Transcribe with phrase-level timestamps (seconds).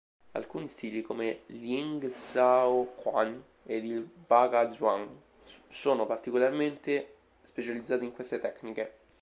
[0.33, 5.07] Alcuni stili come l'Yingzhaoquan ed il Baguazhang
[5.69, 8.93] sono particolarmente specializzati in queste tecniche.